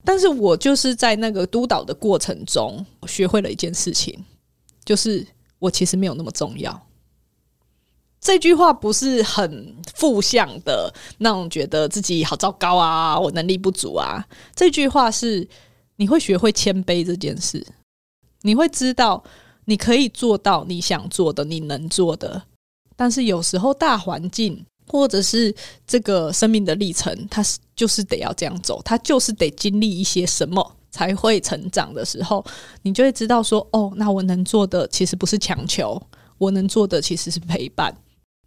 [0.05, 4.25] 但是我就是在那个督导的过程中，学会了一件事情，
[4.85, 5.27] 就是
[5.59, 6.81] 我其实没有那么重要。
[8.21, 14.23] 这句话不是很负向的那种，觉得自己好糟糕啊，我能力不足啊。
[14.55, 15.49] 这句话是
[15.97, 17.67] 你会学会谦卑这件事，
[18.43, 19.25] 你会知道
[19.65, 22.43] 你可以做到你想做的，你能做的。
[22.95, 25.55] 但是有时候大环境或者是
[25.87, 32.45] 这个生命的历程，它是就是得要这样走，它就是得经历一些什么才会成长的时候，
[32.83, 36.01] 你就会知道说，哦，那我能做的其实不是强求，
[36.37, 37.95] 我能做的其实是陪伴。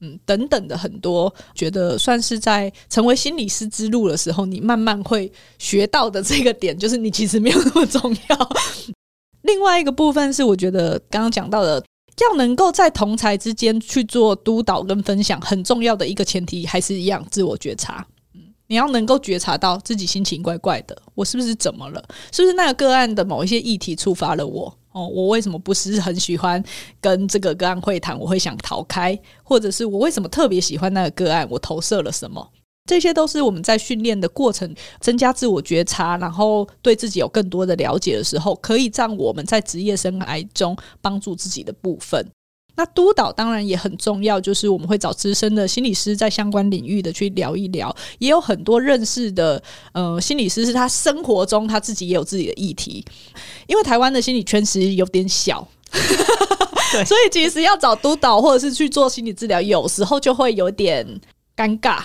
[0.04, 8.50] 嗯，等等的很多，觉得算是在成为心理师之路的时候，你慢慢会学到的这个点，就是你其实没有那么重要。
[9.44, 11.82] 另外一个部分是，我觉得刚刚讲到的，
[12.22, 18.06] 要能够在同才之间去做督导跟分享，很重要的一个前提，还是一样，自我觉察。
[18.34, 22.04] 嗯，你要能够觉察到自己心情怪怪的，我是不是怎么了？
[22.34, 24.78] 是不是那个个案的某一些议题触发了我？
[24.94, 26.64] 哦，我为什么不是很喜欢
[27.02, 28.18] 跟这个个案会谈？
[28.18, 31.48] 我会想逃开，或者是我为什么特别喜欢那个个案？
[31.50, 32.48] 我投射了什么？
[32.86, 42.26] 这些都是我们在训练的过程，增加自我觉察，然后对自己有更多的了解的时候，可以让我们在职业生涯中帮助自己的部分。
[42.76, 49.62] 那督导当然也很重要，就是我们会找资深的心理师在相关领域的去聊一聊，也有很多认识的
[49.92, 53.06] 呃心理师是他生活中他自己也有自己的议题，
[53.68, 55.68] 因为台湾的心理圈其实有点小，
[56.92, 61.06] 对，所以其实要找督导或者是去做心理治疗，有时候就会有点
[61.56, 62.04] 尴尬。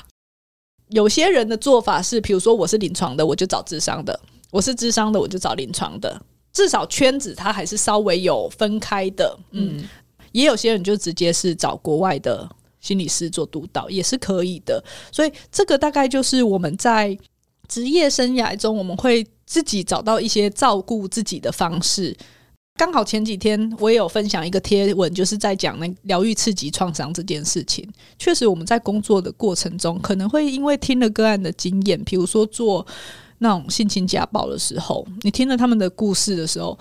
[0.90, 4.12] 有些人的做法是，比如说我是临床的，我就找智商的；
[4.50, 6.20] 我是智商的，我就找临床的。
[6.50, 9.86] 至少圈子它还是稍微有分开的，嗯。
[10.32, 12.48] 也有些人就直接是找国外的
[12.80, 14.82] 心理师做督导，也是可以的。
[15.10, 17.16] 所以这个大概就是我们在
[17.66, 22.16] 职业生涯中，我们会自己找到一些照顾自己的方式。
[22.76, 27.84] 刚好前几天我也有分享一个贴文，就是在讲那疗愈刺激创伤这件事情。
[28.18, 32.86] 确实，我们在工作的过程中，可能会因为听了个案的经验，比如说做
[33.38, 36.78] 那种性侵家暴的时候，你听了他们的故事的时候，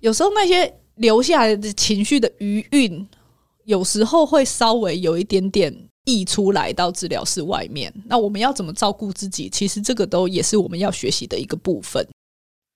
[0.00, 0.74] 有时候那些。
[1.00, 3.06] 留下来的情绪的余韵，
[3.64, 5.74] 有时候会稍微有一点点
[6.04, 7.92] 溢出来到治疗室外面。
[8.06, 9.48] 那我们要怎么照顾自己？
[9.48, 12.06] 其实这个都也是我们要学习的一个部分。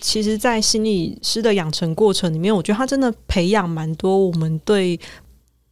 [0.03, 4.99] 其实，在心理师的养成过程里面，我觉得他真的培养蛮多我们对，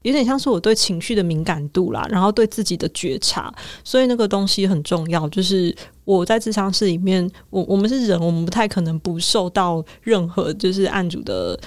[0.02, 3.52] 有点像是我对情绪的敏感度啦，然后对自己的觉察。
[3.82, 5.28] 所以那个东西很重要。
[5.30, 5.74] 就是
[6.04, 11.58] 我在智商室里面，我我们是人，我们不太可能不受到任何就是案主的。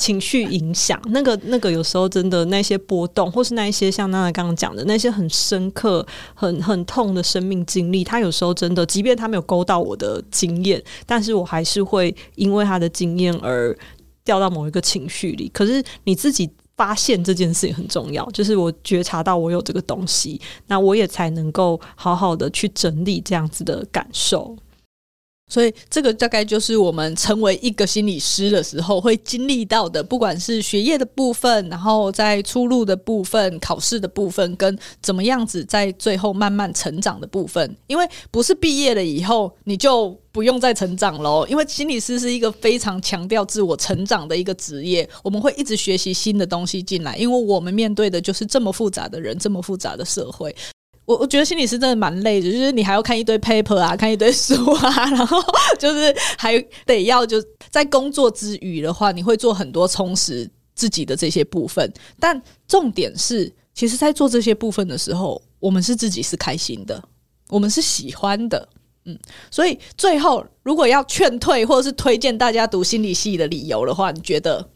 [0.00, 13.76] 情绪影响，那个那个有时候真的那些波动，或是那一些像娜娜刚刚讲的那些很深刻、很很痛的生命经历，他有时候真的，即便他没有勾到我的经验，但是我还是会因为他的经验而
[14.24, 15.50] 掉到某一个情绪里。
[15.52, 24.56] 可是你自己发现这件事情很重要，就是我觉察到我有这个东西，那我也才能够好好的去整理这样子的感受。
[25.50, 37.76] 所以这个大概就是我们成为一个心理师的时候会经历到的，不管是学业的部分，然后在出路的部分、考试的部分，跟怎么样子在最后慢慢成长的部分。
[37.88, 50.54] 因为不是毕业了以后你就不用再成长喽，因为心理师是一个非常强调自我成长的一个职业，我们会一直学习新的东西进来，因为我们面对的就是这么复杂的人，这么复杂的社会。
[51.10, 55.42] 我我觉得心理师真的蛮累的，就是你还要看一堆 paper 啊，看一堆书啊， 然后
[55.76, 56.56] 就是还
[56.86, 61.92] 得要就在工作之余的话，你会做很多充实自己的这些部分。
[62.20, 67.02] 但重点是，其实，在做这些部分的时候，我们是自己是开心的，
[67.48, 68.68] 我们是喜欢的，
[69.06, 69.18] 嗯。
[69.50, 74.70] 所以最后，如果要劝退或者是推荐大家读心理系的理由的话，你觉得？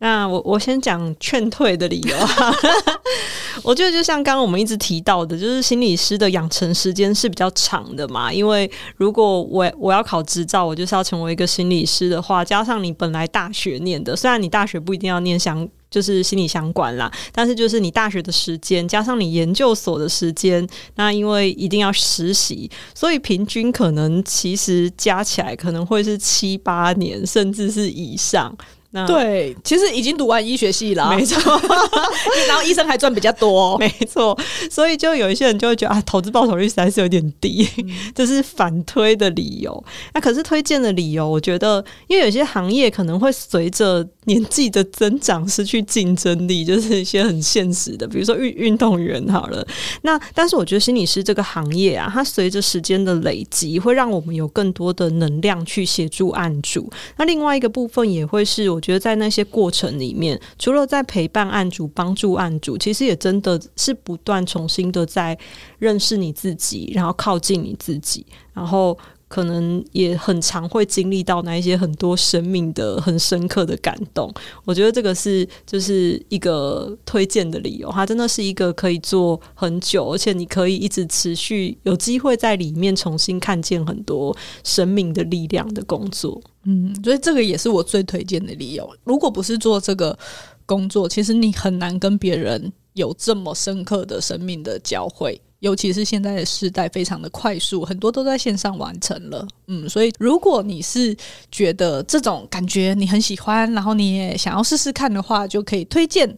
[0.00, 2.54] 那我我先讲劝退的理由哈，
[3.62, 8.30] 我觉得就像刚刚我们一直提到的，就是心理师的养成时间是比较长的嘛。
[8.30, 20.66] 因为如果我我要考执照，我就是要成为一个心理师的话，加上你本来大学念的，虽然你大学不一定要念相就是心理相关啦，但是就是你大学的时间加上你研究所的时间，
[20.96, 28.54] 那因为一定要实习，所以平均可能其实加起来可能会是七八年，甚至是以上。
[28.96, 31.36] 那对，其实已经读完医学系了，没错，
[32.46, 34.38] 然后医生还赚比较多，没错，
[34.70, 39.84] 所以就有一些人就会觉得啊，投资报酬率实在是有点低，嗯、这是反推的理由。
[40.14, 49.66] 那可是推荐的理由，我觉得，因为有些行业可能会随着年纪的增长失去竞争力， 就是一些很现实的，比如说运运动员好了。
[50.02, 56.88] 那但是我觉得心理师这个行业啊，它随着时间的累积，会让我们有更多的能量去协助案主。
[57.16, 58.84] 那另外一个部分也会是我。
[58.84, 65.34] 觉得在那些过程里面，除了在陪伴案主、帮助案主，其实也真的是不断重新的在
[65.78, 68.98] 认识你自己，然后靠近你自己，然后
[69.34, 74.32] 可能也很常会经历到那一些很多生命的很深刻的感动。
[74.64, 86.40] 我觉得这个是就是一个推荐的理由，它真的是一个可以做很久，而且你可以一直持续有机会在里面重新看见很多生命的力量的工作。
[86.62, 88.88] 嗯，所以这个也是我最推荐的理由。
[89.02, 90.16] 如果不是做这个
[90.64, 95.40] 工作，其实你很难跟别人有这么深刻的生命的交汇。
[95.64, 99.48] 尤其是现在的时代非常的快速，很多都在线上完成了。
[99.66, 101.16] 嗯，所以如果你是
[101.50, 106.36] 觉得这种感觉你很喜欢，然后你也想要试试看的话，就可以推荐。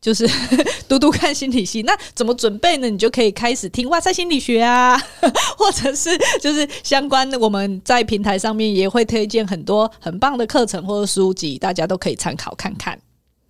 [0.00, 0.28] 就是
[0.88, 2.90] 读读看心理系，那怎么准备呢？
[2.90, 4.98] 你就可以开始听哇塞心理学啊，
[5.56, 6.10] 或者是
[6.40, 12.98] 就是相关的，我们在平台上面也会推荐很多很棒的课程或者书籍，大家都可以参考看看。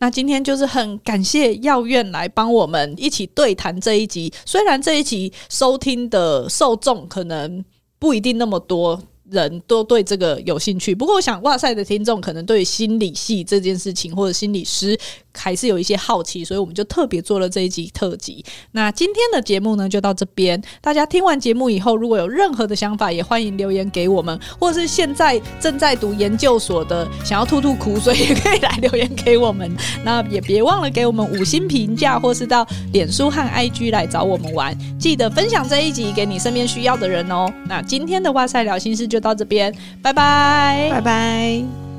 [0.03, 7.64] 那今天就是很感谢药院来帮我们一起对谈这一集，虽然这一集收听的受众可能
[8.00, 9.00] 不一定那么多。
[9.30, 14.98] 人都对这个有兴趣，不过我想哇塞的听众可能对心理系这件事情或者心理师
[15.35, 18.45] 还是有一些好奇，所以我们就特别做了这一集特辑。
[18.72, 20.61] 那今天的节目呢，就到这边。
[20.80, 29.70] 大家听完节目以后，如果有任何的想法，也欢迎留言给我们，或是现在正在读研究所的，想要吐吐苦水，也可以来留言给我们。
[30.05, 34.76] 那也别忘了给我们五星评价，或是到脸书和 IG 来找我们玩。
[34.99, 37.53] 记得分享这一集给你身边需要的人哦。
[37.66, 39.72] 那今天的哇赛聊心事就到这边，
[40.03, 41.91] 拜拜，拜拜。